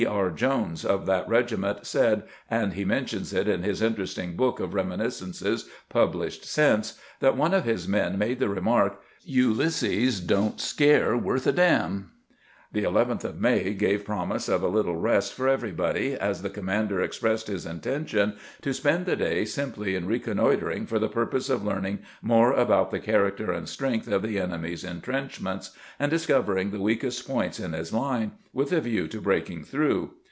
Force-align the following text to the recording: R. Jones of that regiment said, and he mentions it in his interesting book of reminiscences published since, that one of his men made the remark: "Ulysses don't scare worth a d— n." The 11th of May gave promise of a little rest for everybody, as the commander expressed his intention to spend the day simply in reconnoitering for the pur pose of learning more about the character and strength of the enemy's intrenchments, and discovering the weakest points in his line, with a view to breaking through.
R. 0.09 0.31
Jones 0.31 0.83
of 0.83 1.05
that 1.05 1.29
regiment 1.29 1.85
said, 1.85 2.23
and 2.49 2.73
he 2.73 2.83
mentions 2.83 3.33
it 3.33 3.47
in 3.47 3.61
his 3.61 3.83
interesting 3.83 4.35
book 4.35 4.59
of 4.59 4.73
reminiscences 4.73 5.69
published 5.89 6.43
since, 6.43 6.97
that 7.19 7.37
one 7.37 7.53
of 7.53 7.65
his 7.65 7.87
men 7.87 8.17
made 8.17 8.39
the 8.39 8.49
remark: 8.49 8.99
"Ulysses 9.23 10.19
don't 10.19 10.59
scare 10.59 11.15
worth 11.15 11.45
a 11.45 11.51
d— 11.51 11.61
n." 11.61 12.07
The 12.73 12.83
11th 12.83 13.25
of 13.25 13.37
May 13.41 13.73
gave 13.73 14.05
promise 14.05 14.47
of 14.47 14.63
a 14.63 14.69
little 14.69 14.95
rest 14.95 15.33
for 15.33 15.49
everybody, 15.49 16.13
as 16.13 16.41
the 16.41 16.49
commander 16.49 17.01
expressed 17.01 17.47
his 17.47 17.65
intention 17.65 18.37
to 18.61 18.71
spend 18.73 19.05
the 19.05 19.17
day 19.17 19.43
simply 19.43 19.93
in 19.93 20.07
reconnoitering 20.07 20.85
for 20.85 20.97
the 20.97 21.09
pur 21.09 21.25
pose 21.25 21.49
of 21.49 21.65
learning 21.65 21.99
more 22.21 22.53
about 22.53 22.89
the 22.91 23.01
character 23.01 23.51
and 23.51 23.67
strength 23.67 24.07
of 24.07 24.21
the 24.21 24.39
enemy's 24.39 24.85
intrenchments, 24.85 25.71
and 25.99 26.09
discovering 26.09 26.71
the 26.71 26.79
weakest 26.79 27.27
points 27.27 27.59
in 27.59 27.73
his 27.73 27.91
line, 27.91 28.31
with 28.53 28.71
a 28.71 28.79
view 28.79 29.05
to 29.09 29.19
breaking 29.19 29.65
through. 29.65 30.11